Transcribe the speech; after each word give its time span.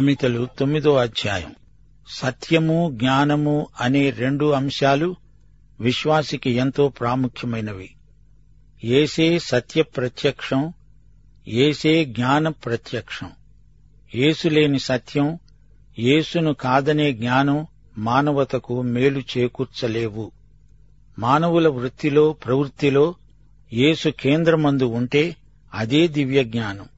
సామెతలు 0.00 0.48
తొమ్మిదో 0.58 0.96
అధ్యాయం. 0.96 1.54
సత్యము 2.08 2.90
జ్ఞానము 2.92 3.66
అనే 3.80 4.10
రెండు 4.10 4.50
అంశాలు 4.50 5.16
విశ్వాసికి 5.80 6.50
ఎంతో 6.50 6.88
ప్రాముఖ్యమైనవి. 6.88 7.90
ఏసే 8.84 9.38
సత్య 9.38 9.82
ప్రత్యక్షం 9.82 10.72
ఏసే 11.48 12.04
జ్ఞాన 12.04 12.48
ప్రత్యక్షం 12.48 13.30
ఏసులేని 14.14 14.78
సత్యం 14.78 15.38
ఏసును 15.98 16.54
కాదనే 16.54 17.12
జ్ఞానం 17.12 17.66
మానవతకు 17.98 18.82
మేలు 18.82 19.20
చేకూర్చలేవు. 19.20 20.32
మానవుల 21.18 21.68
వృత్తిలో 21.68 22.32
ప్రవృత్తిలో 22.32 23.14
ఏసు 23.72 24.08
కేంద్రమందు 24.08 24.84
ఉంటే 24.84 25.36
అదే 25.74 26.06
దివ్య 26.06 26.44
జ్ఞానం 26.44 26.88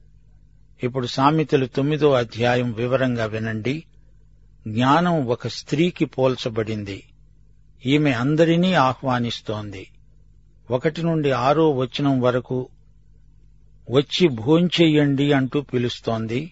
ఇప్పుడు 0.83 1.07
సామెతలు 1.07 1.65
తొమ్మిదో 1.65 2.11
అధ్యాయం 2.11 2.71
వివరంగా 2.71 3.25
వినండి. 3.25 3.83
జ్ఞానం 4.67 5.27
ఒక 5.27 5.47
స్త్రీకి 5.47 6.05
పోల్చబడింది. 6.05 7.03
ఈమె 7.85 8.11
అందరినీ 8.11 8.73
ఆహ్వానిస్తోంది. 8.73 9.87
ఒకటి 10.71 11.03
నుండి 11.03 11.31
ఆరో 11.31 11.71
వచనం 11.71 12.21
వరకు 12.21 12.69
వచ్చి 13.91 14.27
భోంచెయ్యండి 14.27 15.33
అంటూ 15.33 15.61
పిలుస్తోంది. 15.61 16.51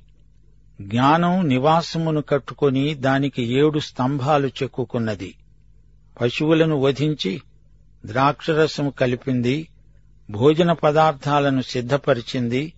జ్ఞానం 0.82 1.48
నివాసమును 1.48 2.22
కట్టుకొని 2.22 2.94
దానికి 2.94 3.44
ఏడు 3.44 3.80
స్తంభాలు 3.80 4.48
చెక్కుకున్నది. 4.48 5.36
పశువులను 6.22 6.76
వధించి 6.76 7.42
ద్రాక్షరసము 8.06 8.90
కలిపింది. 8.90 9.68
భోజన 10.32 10.72
పదార్థాలను 10.72 11.62
సిద్ధపరిచింది. 11.62 12.74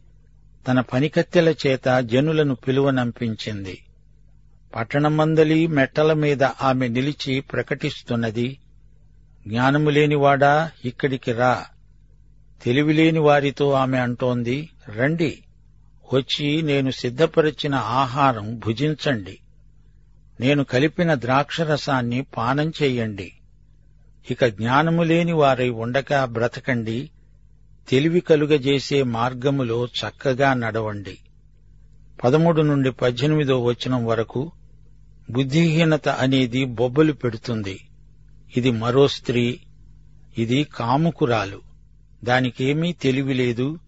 తన 0.67 0.79
పనికత్తెల 0.81 1.55
చేత 1.67 1.99
జనులను 1.99 2.55
పిలువనంపించింది. 2.55 3.85
పట్టణమందలి 4.75 5.67
మెట్టల 5.67 6.13
మీద 6.13 6.43
ఆమె 6.43 6.87
నిలిచి 6.87 7.39
ప్రకటిస్తున్నది 7.39 8.57
జ్ఞానము 9.47 9.89
లేనివాడా? 9.89 10.71
ఇక్కడికి 10.85 11.31
రా. 11.31 11.65
తెలివిలేని 12.63 13.19
వారితో 13.19 13.71
ఆమె 13.71 13.97
అంటోంది 13.97 14.69
రండి 14.89 15.39
వచ్చి 16.13 16.61
నేను 16.61 16.91
సిద్ధపరిచిన 16.91 17.75
ఆహారం 17.75 18.59
భుజించండి. 18.59 19.39
నేను 20.39 20.63
కలిపిన 20.63 21.15
ద్రాక్షరసాన్ని 21.15 22.25
పానం 22.37 22.69
చెయ్యండి. 22.69 23.33
ఇక 24.31 24.45
జ్ఞానము 24.45 25.03
లేని 25.03 25.33
వారై 25.33 25.69
ఉండక 25.69 26.23
బ్రతకండి. 26.23 27.09
తెలివి 27.89 28.19
కలుగజేసే 28.19 29.03
మార్గములో 29.03 29.85
చక్కగా 29.85 30.53
నడవండి. 30.53 31.17
పదమూడు 32.23 32.61
నుండి 32.61 32.91
పద్దెనిమిదో 32.91 33.63
వచనం 33.63 34.05
వరకు 34.05 34.51
బుద్ధిహీనత 35.29 36.09
అనేది 36.09 36.65
బొబ్బలు 36.65 37.13
పెడుతుంది. 37.13 37.79
ఇది 38.57 38.71
మరో 38.71 39.07
స్త్రీ 39.07 39.59
ఇది 40.37 40.63
కాముకురాలు. 40.63 41.61
దానికేమీ 42.23 42.93
తెలివి 42.93 43.33
లేదు. 43.33 43.79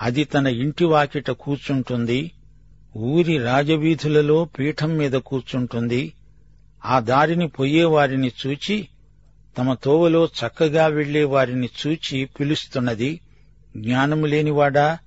అది 0.00 0.24
తన 0.24 0.46
ఇంటి 0.46 0.84
వాకిట 0.84 1.30
కూర్చుంటుంది. 1.30 2.30
ఊరి 2.96 3.38
రాజవీధులలో 3.38 4.44
పీఠం 4.44 4.96
మీద 4.96 5.12
కూర్చుంటుంది. 5.12 6.12
ఆ 6.84 7.00
దారిని 7.00 7.48
పొయ్యేవారిని 7.48 8.32
చూచి 8.46 8.88
తమ 9.58 9.74
తోవలో 9.74 10.26
చక్కగా 10.26 10.86
వెళ్ళే 10.86 11.24
వారిని 11.24 11.68
చూచి 11.86 12.24
పిలుస్తున్నది. 12.24 13.20
జ్ఞానము 13.76 14.26
లేనివాడా? 14.26 14.98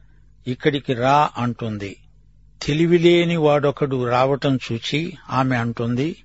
ఇక్కడికి 0.48 0.94
రా 0.94 1.30
అంటుంది. 1.38 1.98
తెలివిలేని 2.64 3.36
వాడొకడు 3.36 4.10
రావటం 4.10 4.60
చూచి 4.72 5.18
ఆమె 5.30 5.56
అంటుంది 5.56 6.16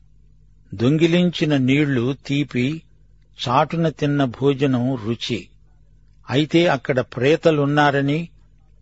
దొంగిలించిన 0.75 1.57
నీళ్ళు 1.57 2.17
తీపి 2.27 2.83
చాటున 3.49 3.89
తిన్న 3.89 4.25
భోజనం 4.25 4.95
రుచి. 4.95 5.49
అయితే 6.31 6.67
అక్కడ 6.67 7.01
ప్రేతలున్నారని 7.01 8.29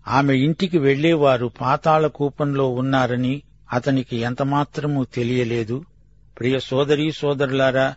ఆమె 0.09 0.35
ఇంటికి 0.37 0.79
వెళ్ళేవారు 0.79 1.53
పాతాళ 1.61 2.07
కూపంలో 2.07 2.69
ఉన్నారని 2.69 3.43
అతనికి 3.73 4.17
ఎంతమాత్రమూ 4.17 5.05
తెలియలేదు. 5.05 5.85
ప్రియ 6.39 6.59
సోదరీ 6.59 7.13
సోదరులారా 7.13 7.95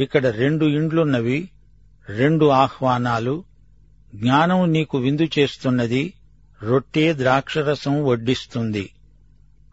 ఇక్కడ 0.00 0.26
రెండు 0.26 0.64
ఇండ్లున్నవి 0.64 1.48
రెండు 2.08 2.46
ఆహ్వానాలు 2.46 3.44
జ్ఞానం 4.14 4.72
నీకు 4.72 4.98
విందు 4.98 5.28
చేస్తున్నది 5.38 6.12
రొట్టె 6.62 7.12
ద్రాక్షరసం 7.12 8.04
వడ్డిస్తుంది 8.04 8.90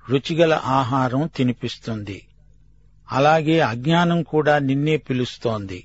రుచిగల 0.10 0.54
ఆహారం 0.54 1.30
తినిపిస్తుంది. 1.36 2.28
అలాగే 3.12 3.60
అజ్ఞానం 3.60 4.24
కూడా 4.24 4.60
నిన్నే 4.60 4.98
పిలుస్తోంది. 4.98 5.84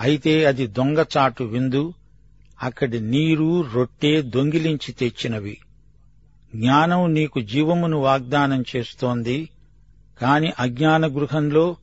అయితే 0.00 0.44
అది 0.44 0.66
దొంగచాటు 0.66 1.44
విందు 1.44 1.94
అక్కడి 2.62 3.00
నీరు 3.00 3.66
రొట్టె 3.74 4.22
దొంగిలించి 4.22 4.92
తెచ్చినవి. 4.92 5.58
జ్ఞానం 6.54 7.14
నీకు 7.14 7.40
జీవమును 7.40 7.98
వాగ్దానం 7.98 8.64
చేస్తోంది 8.76 9.48
కాని 10.22 10.52
అజ్ఞాన 10.58 11.06
గృహంలో 11.06 11.76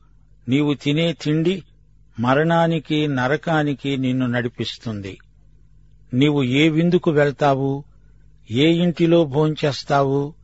నీవు 0.48 0.74
తినే 0.74 1.12
తిండి 1.12 1.62
మరణానికి 2.20 3.06
నరకానికి 3.06 3.96
నిన్ను 3.96 4.26
నడిపిస్తుంది. 4.26 5.18
నీవు 6.14 6.42
ఏ 6.42 6.68
విందుకు 6.68 7.10
వెళ్తావు? 7.10 7.84
ఏ 8.50 8.66
ఇంటిలో 8.68 9.24
భోంచేస్తావు? 9.24 10.34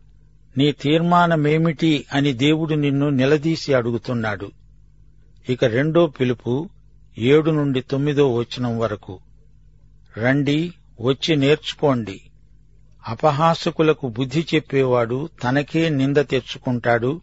నీ 0.59 0.73
తీర్మానమేమిటి 0.73 2.05
అని 2.12 2.33
దేవుడు 2.33 2.75
నిన్ను 2.75 3.09
నిలదీసి 3.09 3.75
అడుగుతున్నాడు. 3.75 4.50
ఇక 5.49 5.65
రెండో 5.65 6.06
పిలుపు 6.06 6.69
ఏడు 7.19 7.50
నుండి 7.50 7.81
తొమ్మిదో 7.81 8.34
వచనం 8.34 8.78
వరకు. 8.78 9.21
రండి 10.19 10.73
వచ్చి 11.00 11.37
నేర్చుకోండి. 11.37 12.21
అపహాసకులకు 13.09 14.09
బుద్ధి 14.09 14.47
చెప్పేవాడు 14.55 15.29
తనకే 15.43 15.89
నింద 15.89 16.17
తెచ్చుకుంటాడు. 16.17 17.21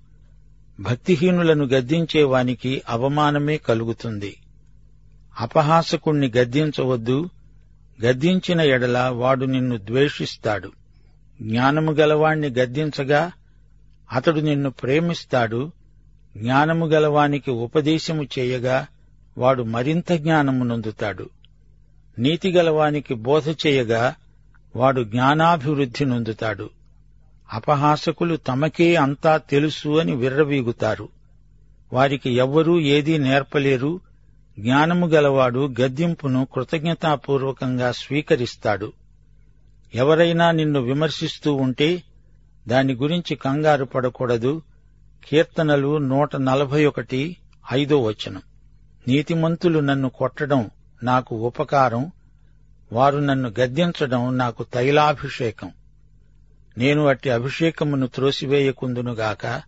భక్తిహీనులను 0.79 1.65
గద్దించేవానికి 1.65 2.81
అవమానమే 2.89 3.57
కలుగుతుంది. 3.57 4.35
అపహాసకుణ్ణి 5.39 6.31
గద్దించవద్దు. 6.37 7.29
గద్దించిన 8.05 8.61
ఎడల 8.61 8.99
వాడు 8.99 9.45
నిన్ను 9.45 9.77
ద్వేషిస్తాడు. 9.77 10.71
జ్ఞానము 11.41 11.91
గలవాణ్ణి 11.91 12.47
గద్దించగా 12.47 13.31
అతడు 14.11 14.39
నిన్ను 14.39 14.69
ప్రేమిస్తాడు. 14.69 15.71
జ్ఞానము 16.37 16.85
గలవానికి 16.85 17.51
ఉపదేశము 17.51 18.27
చేయగా 18.39 18.87
వాడు 19.37 19.63
మరింత 19.63 20.13
జ్ఞానము 20.13 20.63
నొందుతాడు. 20.63 21.29
నీతి 22.19 22.51
గలవానికి 22.51 23.13
బోధ 23.13 23.49
చేయగా 23.67 24.15
వాడు 24.75 25.03
జ్ఞానాభివృద్ధి 25.03 26.05
నొందుతాడు. 26.05 26.69
అపహాసకులు 27.53 28.35
తమకే 28.35 28.95
అంతా 28.95 29.37
తెలుసు 29.37 29.97
అని 29.97 30.15
విర్రవీగుతారు. 30.15 31.09
వారికి 31.93 32.29
ఎవ్వరూ 32.29 32.79
ఏదీ 32.79 33.17
నేర్పలేరు. 33.17 33.99
జ్ఞానము 34.59 35.07
గలవాడు 35.07 35.73
గద్దింపును 35.81 36.47
కృతజ్ఞతాపూర్వకంగా 36.55 37.91
స్వీకరిస్తాడు. 37.91 38.93
ఎవరైనా 39.95 40.51
నిన్ను 40.51 40.79
విమర్శిస్తూ 40.79 41.53
ఉంటే 41.53 42.03
దాని 42.67 42.93
గురించి 42.93 43.35
కంగారు 43.35 43.85
పడకూడదు. 43.85 44.61
కీర్తనలు 45.29 45.97
నూట 45.97 46.35
నలభై 46.35 46.85
ఒకటి 46.85 47.37
ఐదో 47.73 48.01
వచనం. 48.01 48.41
నీతిమంతులు 49.07 49.79
నన్ను 49.79 50.09
కొట్టడం 50.09 50.69
నాకు 51.03 51.35
ఉపకారం. 51.35 52.11
వారు 52.93 53.17
నన్ను 53.17 53.53
గద్దించడం 53.59 54.37
నాకు 54.37 54.63
తైలాభిషేకం. 54.63 55.71
నేను 56.77 57.05
అట్టి 57.05 57.29
అభిషేకమును 57.29 58.07
త్రోసివేయకుందునుగాక 58.07 59.61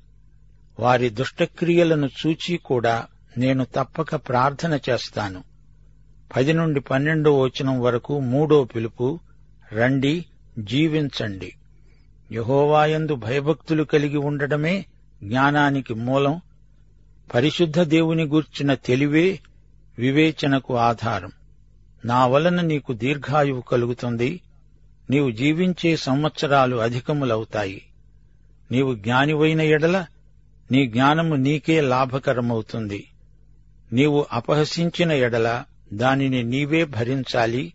వారి 0.79 1.09
దుష్టక్రియలను 1.09 2.09
చూచి 2.25 2.57
కూడా 2.57 3.05
నేను 3.37 3.65
తప్పక 3.75 4.15
ప్రార్థన 4.15 4.79
చేస్తాను. 4.89 5.43
పది 6.35 6.53
నుండి 6.53 6.79
పన్నెండో 6.79 7.39
వచనం 7.39 7.81
వరకు 7.81 8.19
మూడో 8.19 8.63
పిలుపు 8.63 9.19
రండి 9.73 10.25
జీవించండి. 10.59 11.55
యహోవాయందు 12.31 13.15
భయభక్తులు 13.15 13.83
కలిగి 13.83 14.17
ఉండడమే 14.17 14.85
జ్ఞానానికి 15.23 15.93
మూలం. 15.93 16.41
పరిశుద్ధ 17.33 17.81
దేవుని 17.81 18.23
గూర్చిన 18.23 18.73
తెలివే 18.73 19.39
వివేచనకు 19.99 20.77
ఆధారం. 20.77 21.31
నా 22.05 22.25
వలన 22.25 22.61
నీకు 22.61 22.93
దీర్ఘాయువు 22.93 23.61
కలుగుతుంది. 23.61 24.41
నీవు 25.09 25.31
జీవించే 25.31 25.95
సంవత్సరాలు 25.95 26.75
అధికములవుతాయి. 26.75 27.81
నీవు 28.71 28.95
జ్ఞానివైన 28.95 29.61
ఎడల 29.61 30.05
నీ 30.71 30.87
జ్ఞానము 30.87 31.35
నీకే 31.35 31.81
లాభకరమవుతుంది. 31.81 33.07
నీవు 33.93 34.25
అపహసించిన 34.33 35.11
ఎడల 35.11 35.63
దానిని 35.93 36.43
నీవే 36.43 36.85
భరించాలి. 36.85 37.73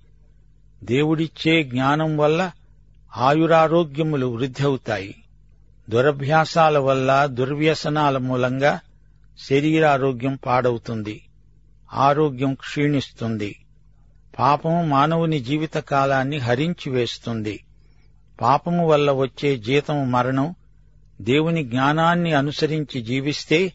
దేవుడిచ్చే 0.84 1.62
జ్ఞానం 1.62 2.16
వల్ల 2.16 2.50
ఆయురారోగ్యములు 3.16 4.26
వృద్ధి 4.26 4.62
అవుతాయి 4.62 5.14
దురభ్యాసాల 5.90 6.78
వల్ల 6.78 7.26
దుర్వ్యసనాల 7.26 8.18
మూలంగా 8.18 8.80
శరీరారోగ్యం 9.38 10.38
పాడవుతుంది. 10.46 11.22
ఆరోగ్యం 11.92 12.54
క్షీణిస్తుంది. 12.54 13.56
పాపము 14.38 14.86
మానవుని 14.86 15.40
జీవితకాలాన్ని 15.40 16.38
హరించివేస్తుంది 16.38 17.64
పాపము 18.40 18.86
వల్ల 18.86 19.12
వచ్చే 19.12 19.56
జీతం 19.56 20.10
మరణం 20.10 20.54
దేవుని 21.20 21.64
జ్ఞానాన్ని 21.64 22.32
అనుసరించి 22.32 23.02
జీవిస్తే 23.02 23.72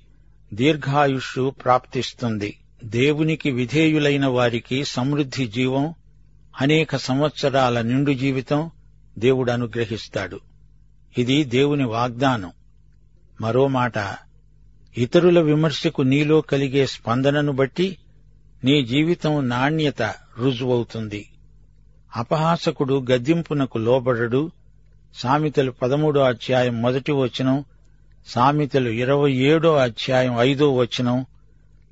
దీర్ఘాయుష్షు 0.53 1.49
ప్రాప్తిస్తుంది. 1.49 2.57
దేవునికి 2.83 3.51
విధేయులైన 3.51 4.25
వారికి 4.25 4.85
సమృద్ధి 4.85 5.47
జీవం 5.47 5.93
అనేక 6.61 6.95
సంవత్సరాల 6.95 7.81
నిండు 7.81 8.11
జీవితం 8.11 8.71
దేవుడు 9.19 9.51
అనుగ్రహిస్తాడు. 9.51 10.39
ఇది 11.17 11.43
దేవుని 11.43 11.85
వాగ్దానం. 11.85 12.51
మరో 13.41 13.67
మాట 13.67 13.93
ఇతరుల 14.97 15.39
విమర్శకు 15.39 16.01
నీలో 16.01 16.41
కలిగే 16.41 16.85
స్పందనను 16.85 17.51
బట్టి 17.51 17.97
నీ 18.63 18.85
జీవితం 18.85 19.49
నాణ్యత 19.49 20.01
రుజువవుతుంది. 20.37 21.29
అపహాసకుడు 22.15 23.05
గద్దింపునకు 23.11 23.77
లోబడడు. 23.77 24.51
సామెతలు 25.15 25.71
పదమూడో 25.71 26.21
అధ్యాయం 26.21 26.81
మొదటి 26.81 27.11
వచనం 27.11 27.65
సామెతలు 28.27 28.89
ఇరవై 28.89 29.31
ఏడో 29.31 29.75
అధ్యాయం 29.75 30.35
ఐదో 30.39 30.73
వచనం 30.75 31.25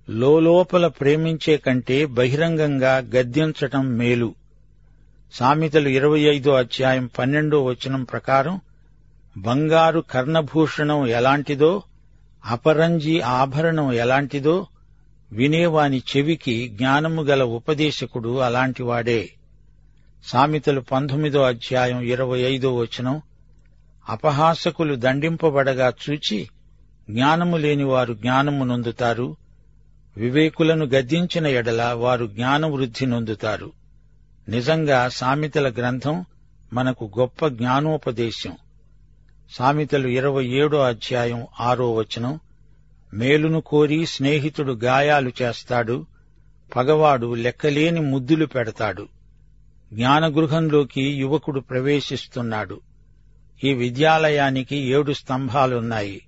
లోలోపల 0.09 0.87
ప్రేమించే 0.87 1.57
కంటే 1.57 2.05
బహిరంగంగా 2.05 2.97
గద్దించటం 3.15 3.97
మేలు. 3.97 4.33
సామెతలు 5.33 5.89
ఇరవై 5.89 6.19
ఐదో 6.19 6.51
అధ్యాయం 6.53 7.09
పన్నెండో 7.19 7.63
వచనం 7.63 8.03
ప్రకారం 8.03 8.61
బంగారు 9.37 9.99
కర్ణభూషణం 10.11 11.07
ఎలాంటిదో 11.07 11.83
అపరంజి 12.45 13.19
ఆభరణం 13.21 13.93
ఎలాంటిదో 13.93 14.67
వినేవాని 15.31 16.03
చెవికి 16.09 16.69
జ్ఞానము 16.69 17.21
గల 17.21 17.43
ఉపదేశకుడు 17.43 18.39
అలాంటివాడే 18.39 19.29
సామెతలు 20.25 20.81
పంతొమ్మిదో 20.81 21.43
అధ్యాయం 21.43 22.01
ఇరవై 22.01 22.39
ఐదో 22.43 22.75
వచనం 22.75 23.21
అపహాసకులు 24.09 24.95
దండింపబడగా 24.95 25.93
చూచి 26.09 26.49
జ్ఞానము 27.09 27.57
లేనివారు 27.57 28.13
జ్ఞానము 28.13 28.63
నొందుతారు. 28.63 29.37
వివేకులను 30.17 30.85
గద్దించిన 30.85 31.47
ఎడల 31.47 31.83
వారు 31.83 32.25
జ్ఞాన 32.25 32.65
వృద్ధి 32.65 33.05
నొందుతారు. 33.05 33.71
నిజంగా 34.49 35.09
సామెతల 35.09 35.69
గ్రంథం 35.69 36.25
మనకు 36.73 37.11
గొప్ప 37.19 37.47
జ్ఞానోపదేశం. 37.47 38.57
సామెతలు 39.51 40.07
ఇరవై 40.07 40.45
ఏడో 40.45 40.79
అధ్యాయం 40.79 41.47
ఆరో 41.59 41.93
వచనం. 41.93 42.39
మేలును 43.13 43.61
కోరి 43.61 44.05
స్నేహితుడు 44.05 44.73
గాయాలు 44.73 45.31
చేస్తాడు. 45.41 46.05
పగవాడు 46.75 47.33
లెక్కలేని 47.33 47.99
ముద్దులు 47.99 48.45
పెడతాడు. 48.45 49.07
జ్ఞానగృహంలోకి 49.93 51.01
యువకుడు 51.01 51.59
ప్రవేశిస్తున్నాడు. 51.59 52.81
ఈ 53.63 53.73
విద్యాలయానికి 53.73 54.75
ఏడు 54.75 55.13
స్తంభాలున్నాయి. 55.13 56.21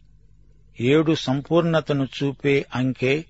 ఏడు 0.81 1.15
సంపూర్ణతను 1.15 2.07
చూపే 2.23 2.65
అంకె 2.75 3.23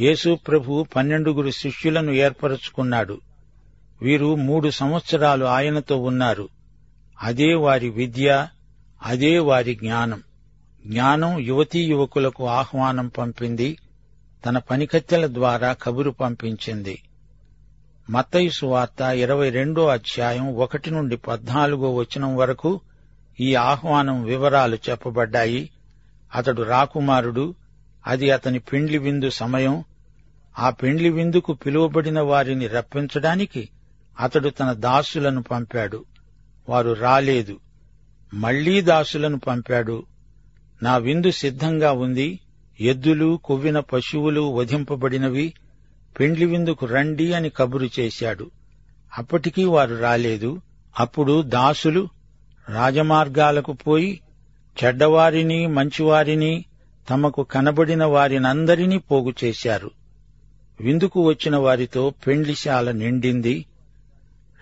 యేసు 0.00 0.34
ప్రభు 0.34 0.86
పన్నెండుగురు 0.96 1.50
శిష్యులను 1.50 2.12
ఏర్పరచుకున్నాడు. 2.12 3.20
వీరు 4.02 4.34
మూడు 4.34 4.70
సంవత్సరాలు 4.70 5.44
ఆయనతో 5.44 5.96
ఉన్నారు. 5.96 6.48
అదే 7.22 7.54
వారి 7.54 7.90
విద్య 7.90 8.48
అదే 9.02 9.38
వారి 9.38 9.74
జ్ఞానం. 9.74 10.22
జ్ఞానం 10.86 11.38
యువతీ 11.38 11.84
యువకులకు 11.84 12.48
ఆహ్వానం 12.48 13.08
పంపింది 13.08 13.78
తన 14.46 14.58
పనికత్తెల 14.58 15.26
ద్వారా 15.26 15.72
కబురు 15.72 16.10
పంపించింది. 16.10 17.02
మత్తయుసు 18.10 18.66
వార్త 18.66 19.00
ఇరవై 19.02 19.50
రెండో 19.50 19.86
అధ్యాయం 19.86 20.54
ఒకటి 20.56 20.90
నుండి 20.90 21.16
పద్నాలుగో 21.16 21.94
వచనం 21.94 22.36
వరకు 22.36 22.80
ఈ 23.40 23.54
ఆహ్వానం 23.54 24.24
వివరాలు 24.24 24.78
చెప్పబడ్డాయి. 24.90 25.70
అతడు 26.34 26.62
రాకుమారుడు 26.62 27.54
అది 28.06 28.30
అతని 28.30 28.58
పెండ్లి 28.58 28.98
విందు 28.98 29.30
సమయం. 29.30 29.84
ఆ 30.58 30.70
పెండ్లి 30.70 31.10
విందుకు 31.10 31.52
పిలువబడిన 31.52 32.20
వారిని 32.20 32.66
రప్పించడానికి 32.66 33.68
అతడు 34.20 34.48
తన 34.48 34.72
దాసులను 34.72 35.42
పంపాడు. 35.42 36.04
వారు 36.68 36.92
రాలేదు. 36.92 37.60
మళ్ళీ 38.34 38.80
దాసులను 38.80 39.38
పంపాడు. 39.38 40.06
నా 40.82 40.96
విందు 40.96 41.30
సిద్ధంగా 41.30 41.92
ఉంది. 41.92 42.40
ఎద్దులు 42.80 43.40
కొవ్విన 43.44 43.80
పశువులు 43.80 44.40
వధింపబడినవి. 44.40 45.54
పెండ్లి 46.20 46.46
విందుకు 46.46 46.86
రండి 46.86 47.32
అని 47.32 47.50
కబురు 47.50 47.88
చేశాడు. 48.00 48.50
అప్పటికీ 49.18 49.64
వారు 49.64 49.94
రాలేదు. 49.94 50.60
అప్పుడు 51.00 51.42
దాసులు 51.42 52.08
రాజమార్గాలకు 52.74 53.72
పోయి 53.72 54.20
చెడ్డవారిని 54.84 55.66
మంచివారిని 55.66 56.64
తమకు 57.10 57.42
కనబడిన 57.42 58.04
వారినందరినీ 58.04 58.98
పోగు 58.98 59.34
చేశారు. 59.44 59.90
విందుకు 60.80 61.22
వచ్చిన 61.22 61.56
వారితో 61.56 62.12
పెండ్లిశాల 62.26 62.90
నిండింది. 62.90 63.66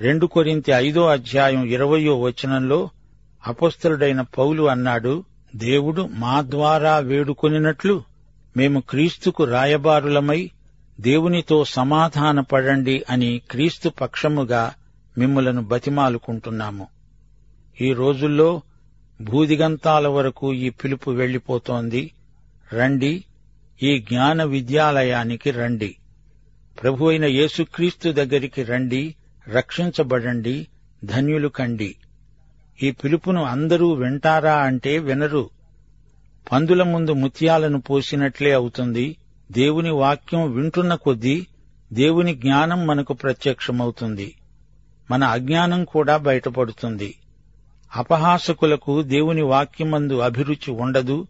రెండు 0.01 0.27
కొరింతి 0.27 0.73
ఐదో 0.73 1.07
అధ్యాయం 1.07 1.65
ఇరవయో 1.65 2.21
వచనంలో 2.21 2.91
అపస్తులుడైన 3.47 4.21
పౌలు 4.21 4.69
అన్నాడు 4.69 5.25
దేవుడు 5.57 6.09
మా 6.13 6.43
ద్వారా 6.43 6.99
వేడుకొనినట్లు 6.99 8.03
మేము 8.57 8.81
క్రీస్తుకు 8.81 9.45
రాయబారులమై 9.45 10.51
దేవునితో 11.01 11.65
సమాధానపడండి 11.65 13.05
అని 13.11 13.43
క్రీస్తు 13.51 13.89
పక్షముగా 13.89 14.75
మిమ్మలను 15.19 15.63
బతిమాలుకుంటున్నాము. 15.63 16.98
ఈ 17.81 17.93
రోజుల్లో 17.93 18.63
భూదిగంతాల 19.23 20.09
వరకు 20.09 20.55
ఈ 20.55 20.71
పిలుపు 20.71 21.11
వెళ్ళిపోతోంది 21.11 22.13
రండి 22.73 23.25
ఈ 23.83 23.99
జ్ఞాన 23.99 24.45
విద్యాలయానికి 24.45 25.51
రండి. 25.51 25.97
ప్రభు 26.83 27.05
అయిన 27.05 27.25
యేసుక్రీస్తు 27.25 28.13
దగ్గరికి 28.13 28.63
రండి 28.63 29.15
రక్షించబడండి 29.49 30.67
ధన్యులు 31.05 31.49
కండి. 31.49 31.97
ఈ 32.83 32.91
పిలుపును 32.91 33.45
అందరూ 33.45 33.93
వింటారా 33.93 34.57
అంటే 34.57 34.99
వినరు. 34.99 35.51
పందుల 36.53 36.83
ముందు 36.83 37.13
ముత్యాలను 37.13 37.81
పోసినట్లే 37.81 38.53
అవుతుంది. 38.53 39.17
దేవుని 39.53 39.91
వాక్యం 39.91 40.53
వింటున్న 40.53 40.95
కొద్దీ 40.95 41.47
దేవుని 41.93 42.35
జ్ఞానం 42.35 42.87
మనకు 42.87 43.13
ప్రత్యక్షమవుతుంది. 43.13 44.35
మన 45.11 45.25
అజ్ఞానం 45.25 45.85
కూడా 45.85 46.17
బయటపడుతుంది. 46.17 47.15
అపహాసకులకు 47.97 49.03
దేవుని 49.03 49.43
వాక్యమందు 49.43 50.19
అభిరుచి 50.19 50.71
ఉండదు 50.71 51.27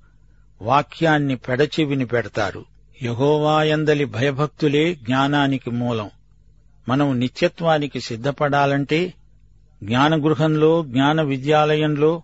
వాక్యాన్ని 0.62 1.36
పెడచెవిని 1.36 2.06
పెడతారు. 2.06 2.64
యహోవాయందలి 3.02 4.04
భయభక్తులే 4.04 4.94
జ్ఞానానికి 4.94 5.70
మూలం. 5.70 6.10
మనం 6.88 7.20
నిత్యత్వానికి 7.20 8.00
సిద్ధపడాలంటే 8.00 9.14
జ్ఞానగృహంలో 9.84 10.84
జ్ఞాన 10.84 11.22
విద్యాలయంలో 11.22 12.22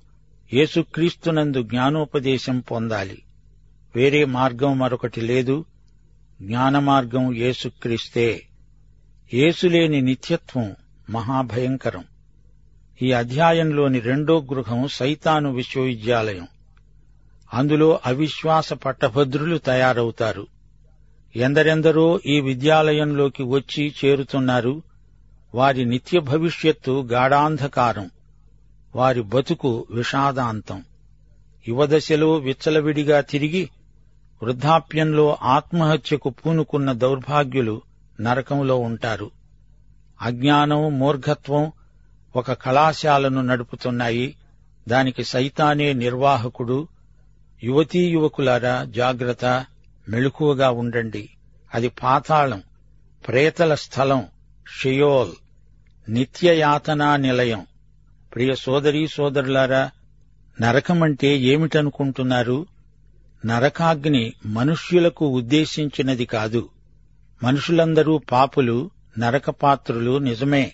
యేసుక్రీస్తునందు 0.52 1.62
జ్ఞానోపదేశం 1.62 2.58
పొందాలి. 2.60 3.22
వేరే 3.96 4.24
మార్గం 4.24 4.78
మరొకటి 4.78 5.20
లేదు. 5.20 5.64
జ్ఞాన 6.42 6.78
మార్గం 6.78 7.34
యేసుక్రీస్తే. 7.34 8.42
యేసులేని 9.34 10.00
నిత్యత్వం 10.00 10.76
మహాభయంకరం. 11.10 12.04
ఈ 13.02 13.12
అధ్యాయంలోని 13.12 14.00
రెండో 14.00 14.40
గృహం 14.40 14.88
సైతాను 14.88 15.52
విశ్వవిద్యాలయం. 15.52 16.48
అందులో 17.54 18.00
అవిశ్వాస 18.06 18.72
పట్టభద్రులు 18.72 19.58
తయారవుతారు. 19.58 20.46
ఎందరెందరో 21.36 22.20
ఈ 22.26 22.40
విద్యాలయంలోకి 22.40 23.42
వచ్చి 23.42 23.94
చేరుతున్నారు. 24.04 24.82
వారి 25.54 25.84
నిత్య 25.84 26.20
భవిష్యత్తు 26.20 27.08
గాఢాంధకారం. 27.12 28.10
వారి 28.96 29.22
బతుకు 29.22 29.86
విషాదాంతం. 29.90 30.84
యువదశలో 31.68 32.34
విచ్చలవిడిగా 32.34 33.20
తిరిగి 33.20 33.70
వృద్ధాప్యంలో 34.42 35.38
ఆత్మహత్యకు 35.42 36.28
పూనుకున్న 36.30 36.92
దౌర్భాగ్యులు 36.92 37.82
నరకంలో 38.20 38.76
ఉంటారు. 38.76 39.30
అజ్ఞానం 40.22 40.98
మూర్ఘత్వం 40.98 41.72
ఒక 42.36 42.52
కళాశాలను 42.52 43.42
నడుపుతున్నాయి. 43.42 44.36
దానికి 44.88 45.24
సైతానే 45.24 45.92
నిర్వాహకుడు. 45.92 46.88
యువతీ 47.64 48.10
యువకులారా 48.10 48.84
జాగ్రత్త 48.84 49.66
మెళుకువగా 50.08 50.70
ఉండండి. 50.70 51.28
అది 51.74 51.88
పాతాళం 51.88 52.62
ప్రేతల 53.28 53.74
స్థలం 53.74 54.26
షియోల్ 54.80 55.32
నిత్యయాతనా 56.08 57.16
నిలయం. 57.16 57.66
ప్రియ 58.34 58.54
సోదరీ 58.54 59.08
సోదరులారా 59.08 59.90
నరకమంటే 60.60 61.38
ఏమిటనుకుంటున్నారు? 61.38 62.66
నరకాగ్ని 63.46 64.32
మనుష్యులకు 64.46 65.26
ఉద్దేశించినది 65.26 66.26
కాదు. 66.26 66.68
మనుషులందరూ 67.42 68.18
పాపులు 68.18 68.90
నరకపాత్రులు 69.18 70.18
నిజమే. 70.18 70.72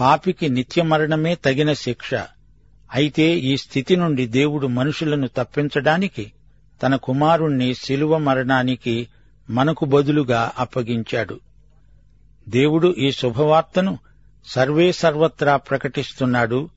పాపికి 0.00 0.48
నిత్యమరణమే 0.48 1.34
తగిన 1.34 1.72
శిక్ష. 1.72 2.10
అయితే 2.92 3.38
ఈ 3.38 3.56
స్థితి 3.56 3.96
నుండి 3.96 4.26
దేవుడు 4.26 4.66
మనుషులను 4.66 5.28
తప్పించడానికి 5.36 6.32
తన 6.82 6.96
కుమారుణ్ణి 6.96 7.74
శిలువ 7.74 8.18
మరణానికి 8.18 9.08
మనకు 9.50 9.84
బదులుగా 9.84 10.52
అప్పగించాడు. 10.58 11.40
దేవుడు 12.48 12.94
ఈ 12.98 13.12
శుభవార్తను 13.12 13.98
సర్వే 14.46 14.92
సర్వత్రా 14.92 15.56
ప్రకటిస్తున్నాడు. 15.56 16.70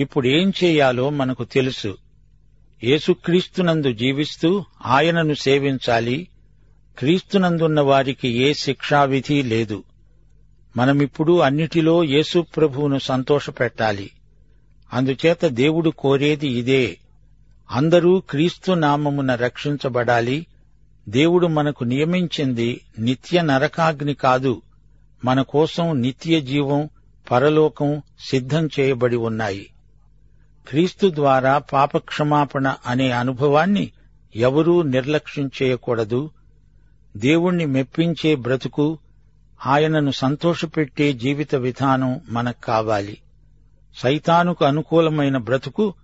ఇప్పుడేం 0.00 0.52
చేయాలో 0.64 1.10
మనకు 1.10 1.44
తెలుసు. 1.44 1.98
యేసుక్రీస్తునందు 2.84 3.92
జీవిస్తూ 3.92 4.64
ఆయనను 4.86 5.34
సేవించాలి. 5.34 6.28
క్రీస్తునందున్న 6.98 7.80
వారికి 7.80 8.28
ఏ 8.28 8.52
శిక్షావిధి 8.52 9.42
లేదు. 9.42 9.84
మనమిప్పుడు 10.76 11.40
అన్నిటిలో 11.40 12.04
యేసు 12.04 12.46
ప్రభువును 12.56 12.98
సంతోషపెట్టాలి. 12.98 14.10
అందుచేత 14.92 15.44
దేవుడు 15.44 15.90
కోరేది 15.90 16.48
ఇదే. 16.48 16.98
అందరూ 17.70 18.20
క్రీస్తు 18.20 18.72
నామమున 18.72 19.34
రక్షించబడాలి. 19.34 20.46
దేవుడు 21.08 21.46
మనకు 21.46 21.84
నియమించింది 21.84 22.80
నిత్య 22.98 23.42
నరకాగ్ని 23.42 24.14
కాదు 24.14 24.62
మన 25.24 25.42
కోసం 25.42 26.00
నిత్య 26.00 26.40
జీవం 26.40 26.88
పరలోకం 27.30 28.02
సిద్ధం 28.30 28.68
చేయబడి 28.80 29.16
ఉన్నాయి. 29.16 29.70
క్రీస్తు 30.68 31.12
ద్వారా 31.14 31.58
పాపక్షమాపణ 31.58 32.74
అనే 32.86 33.10
అనుభవాన్ని 33.10 33.90
ఎవరూ 34.36 34.82
నిర్లక్ష్యం 34.82 35.50
చేయకూడదు. 35.62 36.30
దేవుణ్ణి 37.16 37.66
మెప్పించే 37.66 38.34
బ్రతుకు 38.34 38.98
ఆయనను 39.66 40.10
సంతోషపెట్టే 40.10 41.12
జీవిత 41.12 41.54
విధానం 41.54 42.20
మనకు 42.28 42.60
కావాలి. 42.64 43.18
సైతానుకు 43.96 44.64
అనుకూలమైన 44.64 45.36
బ్రతుకు 45.36 45.94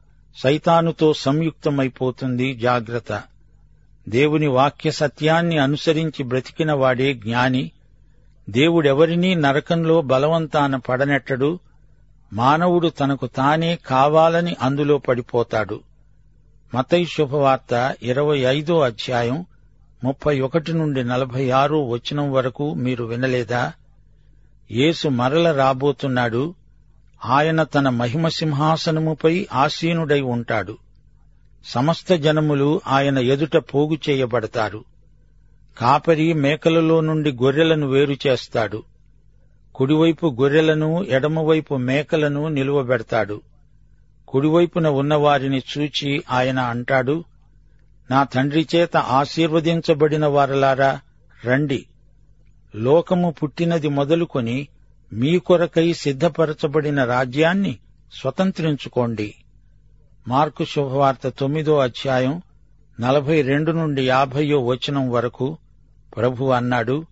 సైతానుతో 0.43 1.15
సంయుక్తమైపోతుంది 1.15 2.55
జాగ్రత్త. 2.55 3.23
దేవుని 4.09 4.47
వాక్య 4.47 4.91
సత్యాన్ని 4.91 5.59
అనుసరించి 5.59 6.23
బ్రతికిన 6.23 6.73
వాడే 6.73 7.15
జ్ఞాని. 7.15 7.71
దేవుడెవరినీ 8.51 9.35
నరకంలో 9.35 10.03
బలవంతాన 10.03 10.77
పడనెట్టడు. 10.77 11.59
మానవుడు 12.33 12.89
తనకు 12.89 13.27
తానే 13.27 13.77
కావాలని 13.77 14.57
అందులో 14.61 14.99
పడిపోతాడు. 14.99 15.81
మతై 16.75 17.05
శుభవార్త 17.05 17.97
ఇరవై 18.03 18.39
ఐదో 18.39 18.81
అధ్యాయం 18.81 19.47
ముప్పై 20.05 20.41
ఒకటి 20.41 20.73
నుండి 20.73 21.05
నలభై 21.05 21.51
ఆరు 21.51 21.77
వచనం 21.77 22.33
వరకు 22.33 22.75
మీరు 22.75 23.05
వినలేదా? 23.05 23.73
యేసు 24.71 25.09
మరల 25.09 25.53
రాబోతున్నాడు. 25.53 26.55
ఆయన 27.25 27.63
తన 27.63 27.89
మహిమ 27.89 28.29
సింహాసనముపై 28.29 29.49
ఆసీనుడై 29.53 30.21
ఉంటాడు. 30.21 30.79
సమస్త 31.65 32.15
జనములు 32.15 32.81
ఆయన 32.87 33.19
ఎదుట 33.19 33.57
పోగు 33.57 33.99
చేయబడతారు. 34.11 34.85
కాపరి 35.79 36.33
మేకలలో 36.33 37.01
నుండి 37.01 37.33
గొర్రెలను 37.33 37.87
వేరు 37.87 38.17
చేస్తాడు. 38.27 38.83
కుడివైపు 39.75 40.37
గొర్రెలను 40.41 41.05
ఎడమవైపు 41.09 41.75
మేకలను 41.75 42.49
నిలువబెడతాడు. 42.49 43.41
కుడివైపున 44.29 44.89
ఉన్నవారిని 44.89 45.63
చూచి 45.79 46.23
ఆయన 46.31 46.59
అంటాడు 46.59 47.25
నా 48.11 48.25
తండ్రి 48.25 48.69
చేత 48.77 48.97
ఆశీర్వదించబడిన 48.97 50.27
వారలారా 50.27 51.01
రండి. 51.45 51.87
లోకము 52.75 53.35
పుట్టినది 53.43 53.89
మొదలుకొని 53.89 54.69
మీ 55.13 55.39
కొరకై 55.39 55.93
సిద్ధపరచబడిన 55.93 57.05
రాజ్యాన్ని 57.05 57.79
స్వతంత్రించుకోండి. 58.13 59.35
మార్కు 60.29 60.65
శుభవార్త 60.65 61.29
తొమ్మిదో 61.29 61.79
అధ్యాయం 61.79 62.43
నలభై 63.01 63.43
రెండు 63.43 63.73
నుండి 63.73 64.07
యాభయో 64.07 64.67
వచనం 64.67 65.11
వరకు 65.11 65.59
ప్రభు 66.17 66.45
అన్నాడు 66.45 67.07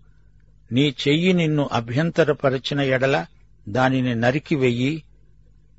నీ 0.71 0.95
చెయ్యి 1.07 1.33
నిన్ను 1.33 1.69
అభ్యంతరపరచిన 1.73 2.81
ఎడల 2.81 3.25
దానిని 3.69 4.15
నరికివెయ్యి 4.15 5.03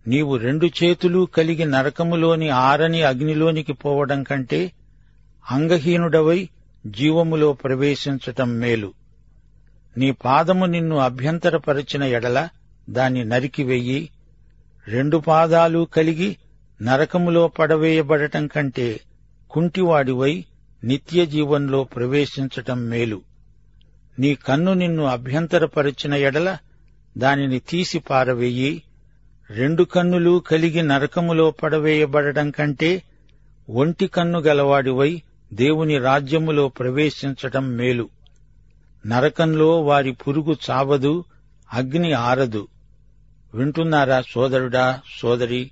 నీవు 0.09 0.37
రెండు 0.37 0.67
చేతులు 0.67 1.29
కలిగి 1.37 1.65
నరకములోని 1.65 2.49
ఆరని 2.49 3.03
అగ్నిలోనికి 3.03 3.73
పోవడం 3.73 4.23
కంటే 4.23 4.73
అంగహీనుడవై 5.51 6.49
జీవములో 6.87 7.53
ప్రవేశించటం 7.53 8.59
మేలు. 8.59 8.93
నీ 9.97 10.11
పాదము 10.11 10.67
నిన్ను 10.67 10.97
అభ్యంతరపరచిన 10.97 12.05
ఎడల 12.05 12.49
దాన్ని 12.91 13.25
నరికివెయ్యి 13.25 14.11
రెండు 14.89 15.17
పాదాలు 15.17 15.89
కలిగి 15.95 16.37
నరకములో 16.83 17.49
పడవేయబడటం 17.49 18.47
కంటే 18.47 19.01
కుంటివాడివై 19.51 20.45
నిత్య 20.85 21.27
జీవంలో 21.27 21.85
ప్రవేశించటం 21.85 22.87
మేలు. 22.89 23.23
నీ 24.19 24.35
కన్ను 24.35 24.73
నిన్ను 24.73 25.05
అభ్యంతరపరిచిన 25.05 26.15
ఎడల 26.15 26.59
దానిని 27.19 27.59
తీసి 27.59 27.99
పారవేయి. 27.99 28.83
రెండు 29.51 29.85
కన్నులు 29.85 30.39
కలిగి 30.47 30.83
నరకములో 30.83 31.51
పడవేయబడటం 31.51 32.51
కంటే 32.51 33.03
ఒంటి 33.71 34.07
కన్ను 34.07 34.39
గలవాడివై 34.39 35.23
దేవుని 35.53 35.99
రాజ్యములో 35.99 36.69
ప్రవేశించటం 36.69 37.69
మేలు. 37.69 38.09
నరకంలో 39.07 39.83
వారి 39.83 40.13
పురుగు 40.13 40.57
చావదు 40.71 41.25
అగ్ని 41.73 42.13
ఆరదు. 42.13 42.69
వింటున్నారా 43.55 44.21
సోదరుడా 44.21 45.01
సోదరి? 45.21 45.71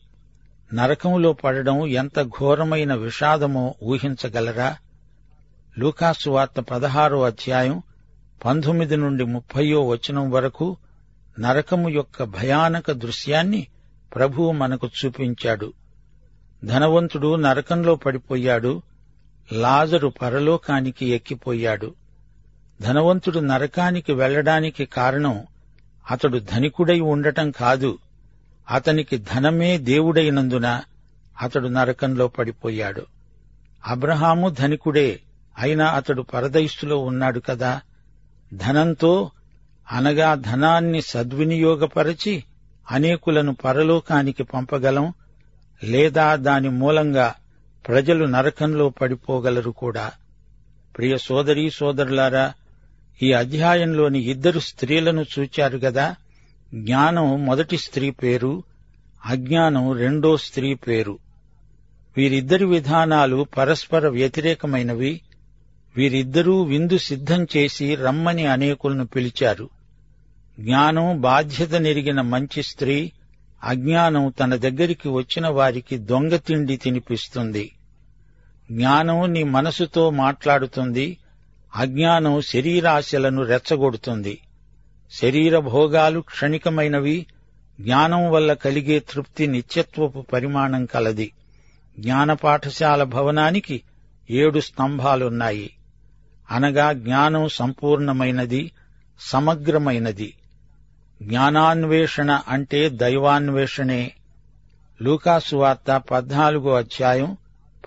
నరకములో 0.75 1.33
పడడం 1.33 1.87
ఎంత 1.87 2.23
ఘోరమైన 2.23 2.95
విషాదమో 2.95 3.75
ఊహించగలరా? 3.83 4.77
లూకాసు 5.79 6.31
వార్త 6.31 6.61
పదహారో 6.61 7.23
అధ్యాయం 7.23 7.83
పంతొమ్మిది 8.45 8.97
నుండి 8.97 9.25
ముప్పయో 9.25 9.87
వచనం 9.89 10.31
వరకు 10.31 10.77
నరకము 11.41 11.89
యొక్క 11.89 12.23
భయానక 12.23 12.91
దృశ్యాన్ని 12.91 13.67
ప్రభువు 14.15 14.53
మనకు 14.53 14.91
చూపించాడు. 15.05 15.73
ధనవంతుడు 16.65 17.37
నరకంలో 17.37 17.95
పడిపోయాడు 17.95 18.83
లాజరు 19.53 20.09
పరలోకానికి 20.09 21.07
ఎక్కిపోయాడు. 21.07 21.95
ధనవంతుడు 22.83 23.39
నరకానికి 23.41 24.13
వెళ్ళడానికి 24.13 24.85
కారణం 24.85 25.45
అతడు 26.11 26.39
ధనికుడై 26.39 27.01
ఉండటం 27.01 27.51
కాదు. 27.51 27.99
అతనికి 28.71 29.19
ధనమే 29.19 29.79
దేవుడైనందున 29.79 30.83
అతడు 31.43 31.69
నరకంలో 31.69 32.29
పడిపోయాడు. 32.29 33.07
అబ్రహాము 33.87 34.49
ధనికుడే 34.49 35.21
అయినా 35.59 35.87
అతడు 35.87 36.23
పరదైస్తులో 36.23 36.99
ఉన్నాడు 36.99 37.41
కదా. 37.41 37.81
ధనంతో 38.55 39.31
అనగా 39.93 40.35
ధనాన్ని 40.35 41.03
సద్వినియోగపరచి 41.03 42.45
అనేకులను 42.91 43.55
పరలోకానికి 43.55 44.43
పంపగలం 44.43 45.13
లేదా 45.85 46.37
దాని 46.37 46.69
మూలంగా 46.69 47.35
ప్రజలు 47.89 48.25
నరకంలో 48.25 48.89
పడిపోగలరు 48.89 49.71
కూడా. 49.71 50.13
ప్రియ 50.97 51.19
సోదరీ 51.19 51.71
సోదరులారా 51.71 52.53
ఈ 53.23 53.33
అధ్యాయంలోని 53.33 54.19
ఇద్దరు 54.19 54.61
స్త్రీలను 54.61 55.27
చూచారు 55.39 55.79
గదా. 55.79 56.17
జ్ఞానం 56.75 57.47
మొదటి 57.47 57.77
స్త్రీ 57.77 58.11
పేరు 58.11 58.63
అజ్ఞానం 59.27 59.93
రెండో 59.93 60.37
స్త్రీ 60.37 60.75
పేరు. 60.75 61.19
వీరిద్దరి 62.17 62.65
విధానాలు 62.65 63.47
పరస్పర 63.57 64.09
వ్యతిరేకమైనవి. 64.09 65.21
వీరిద్దరూ 65.97 66.63
విందు 66.63 66.99
సిద్ధం 66.99 67.47
చేసి 67.57 67.95
రమ్మని 67.95 68.47
అనేకులను 68.47 69.07
పిలిచారు. 69.07 69.71
జ్ఞానం 70.61 71.21
బాధ్యత 71.21 71.75
నెరిగిన 71.75 72.21
మంచి 72.21 72.63
స్త్రీ 72.63 73.13
అజ్ఞానం 73.65 74.33
తన 74.41 74.57
దగ్గరికి 74.57 75.09
వచ్చిన 75.09 75.49
వారికి 75.49 75.99
దొంగ 75.99 76.37
తిండి 76.37 76.77
తినిపిస్తుంది. 76.77 77.77
జ్ఞానం 78.71 79.33
నీ 79.33 79.43
మనసుతో 79.43 80.11
మాట్లాడుతుంది. 80.11 81.19
అజ్ఞానం 81.77 82.41
శరీరాశలను 82.41 83.43
రెచ్చగొడుతుంది. 83.43 84.39
శరీర 85.11 85.59
భోగాలు 85.59 86.21
క్షణికమైనవి. 86.21 87.27
జ్ఞానం 87.81 88.31
వల్ల 88.31 88.53
కలిగే 88.53 88.99
తృప్తి 88.99 89.47
నిత్యత్వపు 89.47 90.21
పరిమాణం 90.21 90.85
కలది. 90.85 91.33
జ్ఞాన 91.99 92.33
పాఠశాల 92.33 93.03
భవనానికి 93.03 93.83
ఏడు 94.31 94.61
స్తంభాలున్నాయి. 94.61 95.71
అనగా 96.51 96.93
జ్ఞానం 96.93 97.49
సంపూర్ణమైనది 97.49 98.73
సమగ్రమైనది. 99.21 100.35
జ్ఞానాన్వేషణ 101.23 102.41
అంటే 102.49 102.89
దైవాన్వేషణే. 102.89 104.13
లూకాసు 105.03 105.57
వార్త 105.57 106.03
పద్నాలుగో 106.11 106.75
అధ్యాయం 106.75 107.37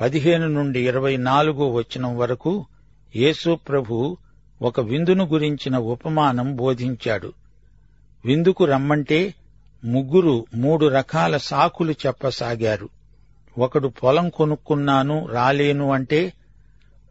పదిహేను 0.01 0.47
నుండి 0.47 0.87
ఇరవై 0.87 1.17
నాలుగో 1.17 1.69
వచనం 1.69 2.17
వరకు 2.17 2.65
యేసు 3.15 3.59
ప్రభు 3.69 4.17
ఒక 4.61 4.79
విందును 4.79 5.25
గురించిన 5.25 5.77
ఉపమానం 5.77 6.55
బోధించాడు. 6.55 7.33
విందుకు 8.25 8.65
రమ్మంటే 8.65 9.33
ముగ్గురు 9.85 10.45
మూడు 10.55 10.85
రకాల 10.85 11.37
సాకులు 11.37 11.91
చెప్పసాగారు. 11.91 12.89
ఒకడు 13.57 13.87
పొలం 13.87 14.29
కొనుక్కున్నాను 14.29 15.27
రాలేను 15.27 15.91
అంటే 15.91 16.33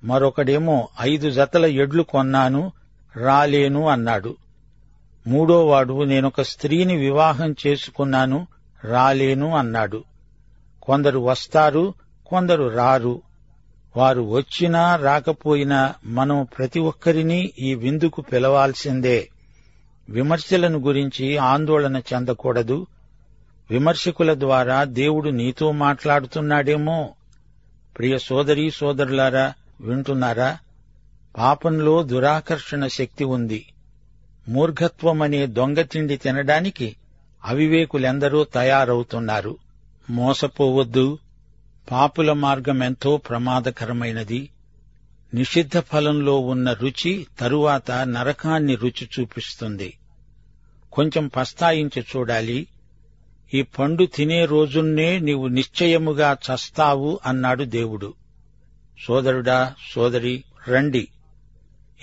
మరొకడేమో 0.05 0.89
ఐదు 1.01 1.31
జతల 1.31 1.67
ఎడ్లు 1.67 2.03
కొన్నాను 2.03 2.73
రాలేను 3.17 3.89
అన్నాడు. 3.89 4.37
మూడోవాడు 5.29 6.05
నేనొక 6.05 6.43
స్త్రీని 6.43 6.97
వివాహం 6.97 7.55
చేసుకున్నాను 7.67 8.47
రాలేను 8.85 9.57
అన్నాడు. 9.57 10.05
కొందరు 10.83 11.19
వస్తారు 11.19 11.95
కొందరు 12.27 12.69
రారు. 12.69 13.23
వారు 13.97 14.23
వచ్చినా 14.23 14.97
రాకపోయినా 14.97 15.95
మనం 16.05 16.47
ప్రతి 16.59 16.81
ఒక్కరినీ 16.81 17.53
ఈ 17.59 17.75
విందుకు 17.75 18.21
పిలవాల్సిందే. 18.21 19.29
విమర్శలను 20.09 20.79
గురించి 20.79 21.37
ఆందోళన 21.37 21.97
చెందకూడదు. 21.97 22.87
విమర్శకుల 23.71 24.35
ద్వారా 24.35 24.85
దేవుడు 24.85 25.31
నీతో 25.31 25.73
మాట్లాడుతున్నాడేమో. 25.73 27.15
ప్రియ 27.99 28.19
సోదరీ 28.19 28.71
సోదరులారా 28.71 29.53
వింటున్నారా? 29.81 30.59
పాపంలో 31.39 32.03
దురాకర్షణ 32.03 32.87
శక్తి 32.87 33.25
ఉంది. 33.25 33.67
మూర్ఘత్వమనే 34.49 35.47
దొంగతిండి 35.47 36.17
తినడానికి 36.17 36.97
అవివేకులెందరూ 37.45 38.45
తయారవుతున్నారు. 38.45 39.57
మోసపోవద్దు. 40.11 41.19
పాపుల 41.91 42.33
మార్గం 42.33 42.83
ఎంతో 42.83 43.17
ప్రమాదకరమైనది. 43.17 44.51
నిషిద్ధ 45.35 45.79
ఫలంలో 45.79 46.39
ఉన్న 46.39 46.73
రుచి 46.73 47.27
తరువాత 47.39 47.91
నరకాన్ని 47.91 48.75
రుచి 48.75 49.09
చూపిస్తుంది. 49.21 49.99
కొంచెం 50.93 51.29
పస్తాయించి 51.29 52.05
చూడాలి. 52.17 52.67
ఈ 53.55 53.63
పండు 53.63 54.05
తినే 54.05 54.45
రోజున్నే 54.45 55.19
నీవు 55.19 55.47
నిశ్చయముగా 55.47 56.33
చస్తావు 56.33 57.21
అన్నాడు 57.27 57.65
దేవుడు. 57.65 58.15
సోదరుడా 59.07 59.75
సోదరి 59.95 60.45
రండి. 60.69 61.09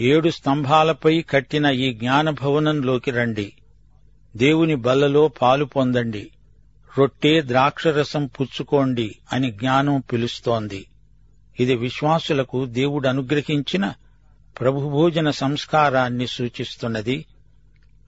ఏడు 0.01 0.29
స్తంభాలపై 0.29 1.21
కట్టిన 1.21 1.65
ఈ 1.65 1.93
జ్ఞానభవనంలోకి 1.93 3.11
రండి. 3.11 3.53
దేవుని 4.37 4.75
బల్లలో 4.75 5.27
పాలు 5.27 5.65
పొందండి. 5.65 6.31
రొట్టె 6.97 7.41
ద్రాక్షరసం 7.41 8.25
పుచ్చుకోండి 8.25 9.15
అని 9.33 9.51
జ్ఞానం 9.51 10.03
పిలుస్తోంది. 10.11 10.85
ఇది 11.59 11.75
విశ్వాసులకు 11.75 12.65
దేవుడు 12.65 13.07
అనుగ్రహించిన 13.07 13.93
ప్రభుభోజన 14.59 15.29
సంస్కారాన్ని 15.29 16.27
సూచిస్తున్నది. 16.27 17.25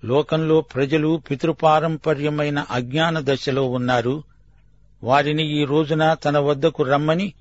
లోకంలో 0.06 0.62
ప్రజలు 0.62 1.22
పితృపారంపర్యమైన 1.30 2.66
అజ్ఞాన 2.72 3.20
దశలో 3.20 3.70
ఉన్నారు. 3.70 4.24
వారిని 5.04 5.62
ఈ 5.62 5.66
రోజున 5.66 6.14
తన 6.14 6.38
వద్దకు 6.38 6.84
రమ్మని 6.84 7.34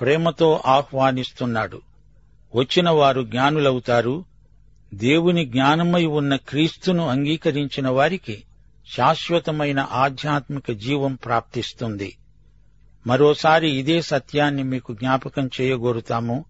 ప్రేమతో 0.00 0.62
ఆహ్వానిస్తున్నాడు. 0.66 1.80
వచ్చిన 2.54 2.90
వారు 2.90 3.22
జ్ఞానులవుతారు. 3.22 4.24
దేవుని 4.94 5.44
జ్ఞానమై 5.44 6.04
ఉన్న 6.04 6.36
క్రీస్తును 6.36 7.08
అంగీకరించిన 7.08 7.88
వారికి 7.88 8.42
శాశ్వతమైన 8.96 9.88
ఆధ్యాత్మిక 9.92 10.70
జీవం 10.72 11.14
ప్రాప్తిస్తుంది. 11.14 12.16
మరోసారి 13.06 13.70
ఇదే 13.70 14.02
సత్యాన్ని 14.02 14.62
మీకు 14.62 14.94
జ్ఞాపకం 14.94 15.50
చేయగోరుతాము. 15.60 16.44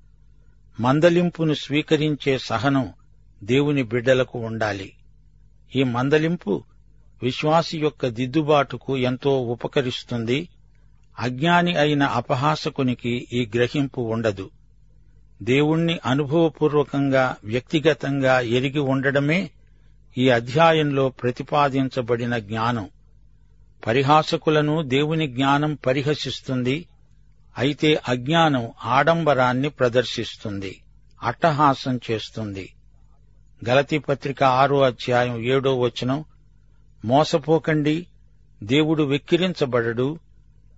మందలింపును 0.81 1.55
స్వీకరించే 1.55 2.39
సహనం 2.39 2.93
దేవుని 3.45 3.83
బిడ్డలకు 3.83 4.39
ఉండాలి. 4.39 4.93
ఈ 5.77 5.83
మందలింపు 5.83 6.65
విశ్వాసి 7.23 7.79
యొక్క 7.79 8.07
దిద్దుబాటుకు 8.07 8.97
ఎంతో 8.97 9.41
ఉపకరిస్తుంది. 9.41 10.49
అజ్ఞాని 11.19 11.77
అయిన 11.77 12.03
అపహాసకునికి 12.03 13.29
ఈ 13.33 13.51
గ్రహింపు 13.55 14.01
ఉండదు. 14.01 14.51
దేవుణ్ణి 15.43 15.99
అనుభవపూర్వకంగా 16.07 17.37
వ్యక్తిగతంగా 17.45 18.41
ఎరిగి 18.41 18.79
ఉండడమే 18.79 19.51
ఈ 20.19 20.29
అధ్యాయంలో 20.29 21.09
ప్రతిపాదించబడిన 21.09 22.39
జ్ఞానం. 22.39 22.89
పరిహాసకులను 23.87 24.83
దేవుని 24.83 25.29
జ్ఞానం 25.29 25.79
పరిహసిస్తుంది 25.87 26.87
అయితే 27.59 28.01
అజ్ఞానం 28.09 28.73
ఆడంబరాన్ని 28.85 29.71
ప్రదర్శిస్తుంది 29.71 30.81
అట్టహాసం 31.23 32.01
చేస్తుంది. 32.11 32.75
గలతీ 33.69 33.99
పత్రిక 33.99 34.43
ఆరో 34.43 34.81
అధ్యాయం 34.81 35.43
ఏడో 35.43 35.81
వచనం 35.81 36.25
మోసపోకండి 37.05 38.07
దేవుడు 38.63 39.03
వెక్కిరించబడడు 39.03 40.19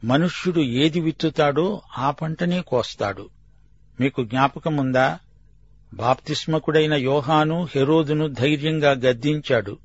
మనుష్యుడు 0.04 0.60
ఏది 0.60 1.00
విత్తుతాడో 1.00 1.82
ఆ 1.98 2.10
పంటనే 2.10 2.60
కోస్తాడు. 2.60 3.28
మీకు 4.00 4.24
జ్ఞాపకముందా? 4.24 5.18
బాప్తిస్మకుడైన 5.94 6.94
యోహాను 6.94 7.68
హెరోదును 7.74 8.28
ధైర్యంగా 8.28 8.90
గద్దించాడు. 8.90 9.78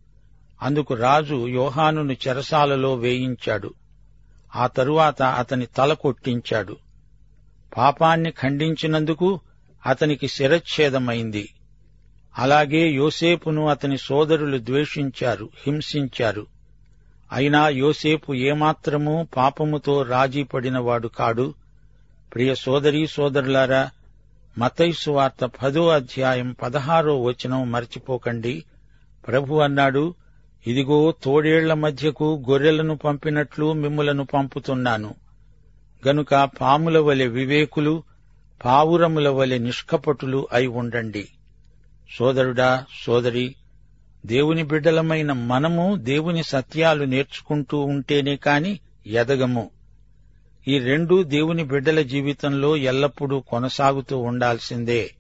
అందుకు 0.62 0.94
రాజు 0.94 1.48
యోహానును 1.48 2.14
చెరసాలలో 2.14 2.96
వేయించాడు. 2.96 3.74
ఆ 4.56 4.68
తరువాత 4.68 5.24
అతని 5.24 5.66
తల 5.66 5.94
కొట్టించాడు. 5.94 6.78
పాపాన్ని 7.78 8.32
ఖండించినందుకు 8.32 9.40
అతనికి 9.86 10.28
శిరచ్ఛేదమైంది. 10.28 11.50
అలాగే 12.38 12.88
యోసేపును 12.88 13.68
అతని 13.68 13.98
సోదరులు 13.98 14.58
ద్వేషించారు 14.58 15.50
హింసించారు. 15.68 16.46
అయినా 17.32 17.70
యోసేపు 17.70 18.34
ఏమాత్రమూ 18.34 19.28
పాపముతో 19.38 20.02
రాజీపడినవాడు 20.02 21.08
కాడు. 21.08 21.54
ప్రియ 22.34 22.56
సోదరీ 22.56 23.08
సోదరులారా 23.08 23.90
మతైసు 24.58 25.12
వార్త 25.12 25.46
పదో 25.46 25.90
అధ్యాయం 25.90 26.56
పదహారో 26.62 27.22
వచనం 27.22 27.72
మర్చిపోకండి. 27.72 28.64
ప్రభు 29.28 29.56
అన్నాడు 29.56 30.14
ఇదిగో 30.68 31.14
తోడేళ్ళ 31.24 31.74
మధ్యకు 31.74 32.44
గొర్రెలను 32.50 32.98
పంపినట్లు 32.98 33.74
మిమ్ములను 33.74 34.26
పంపుతున్నాను. 34.26 35.16
గనుక 36.08 36.50
పాముల 36.62 37.00
వలె 37.00 37.28
వివేకులు 37.28 38.04
పావురముల 38.66 39.30
వలె 39.30 39.58
నిష్కపటులు 39.58 40.48
అయి 40.54 40.68
ఉండండి. 40.68 41.28
సోదరుడా 42.18 42.86
సోదరి 43.06 43.56
దేవుని 44.26 44.64
బిడ్డలమైన 44.64 45.32
మనము 45.32 45.96
దేవుని 45.96 46.44
సత్యాలు 46.44 47.04
నేర్చుకుంటూ 47.04 47.80
ఉంటేనే 47.80 48.36
కాని 48.36 48.80
ఎదగము. 49.08 49.70
ఈ 50.70 50.80
రెండు 50.80 51.24
దేవుని 51.24 51.64
బిడ్డల 51.64 52.02
జీవితంలో 52.02 52.78
ఎల్లప్పుడూ 52.78 53.40
కొనసాగుతూ 53.40 54.18
ఉండాల్సిందే. 54.18 55.16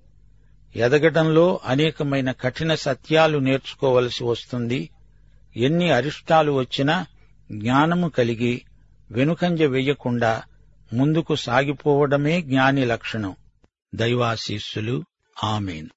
ఎదగటంలో 0.76 1.60
అనేకమైన 1.66 2.32
కఠిన 2.32 2.76
సత్యాలు 2.76 3.38
నేర్చుకోవలసి 3.38 4.24
వస్తుంది. 4.24 4.90
ఎన్ని 5.58 5.92
అరిష్టాలు 5.92 6.52
వచ్చినా 6.52 7.06
జ్ఞానము 7.52 8.10
కలిగి 8.10 8.62
వెనుకంజ 9.12 9.64
వెయ్యకుండా 9.64 10.44
ముందుకు 10.94 11.36
సాగిపోవడమే 11.36 12.42
జ్ఞాని 12.42 12.86
లక్షణం. 12.86 13.36
దైవాశీస్సులు. 13.96 15.04
ఆమెను. 15.44 15.90